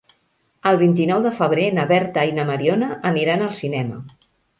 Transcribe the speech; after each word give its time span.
El 0.69 0.77
vint-i-nou 0.83 1.19
de 1.25 1.33
febrer 1.41 1.65
na 1.77 1.85
Berta 1.91 2.23
i 2.29 2.33
na 2.37 2.45
Mariona 2.51 2.89
aniran 3.11 3.45
al 3.49 3.53
cinema. 3.61 4.01